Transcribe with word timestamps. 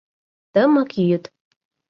Тымык 0.53 0.91
йӱд. 1.07 1.23